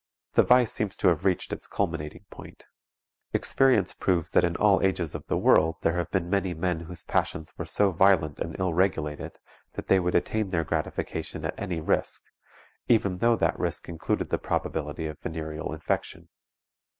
[0.33, 2.63] The vice seems to have reached its culminating point.
[3.33, 7.03] Experience proves that in all ages of the world there have been many men whose
[7.03, 9.33] passions were so violent and so ill regulated
[9.73, 12.23] that they would attain their gratification at any risk,
[12.87, 16.29] even though that risk included the probability of venereal infection.